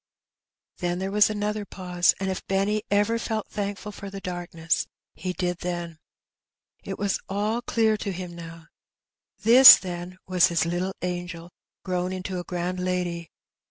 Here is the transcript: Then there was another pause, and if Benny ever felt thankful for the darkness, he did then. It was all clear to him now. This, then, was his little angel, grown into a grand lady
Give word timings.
Then 0.79 0.97
there 0.97 1.11
was 1.11 1.29
another 1.29 1.63
pause, 1.63 2.15
and 2.19 2.31
if 2.31 2.43
Benny 2.47 2.81
ever 2.89 3.19
felt 3.19 3.47
thankful 3.49 3.91
for 3.91 4.09
the 4.09 4.19
darkness, 4.19 4.87
he 5.13 5.31
did 5.31 5.59
then. 5.59 5.99
It 6.83 6.97
was 6.97 7.19
all 7.29 7.61
clear 7.61 7.97
to 7.97 8.11
him 8.11 8.33
now. 8.35 8.65
This, 9.43 9.77
then, 9.77 10.17
was 10.25 10.47
his 10.47 10.65
little 10.65 10.95
angel, 11.03 11.51
grown 11.85 12.11
into 12.11 12.39
a 12.39 12.43
grand 12.43 12.79
lady 12.83 13.29